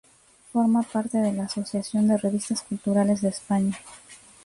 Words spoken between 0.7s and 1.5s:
parte de la